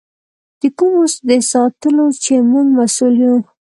[0.59, 3.37] د کومو د ساتلو چې موږ مسؤل یو.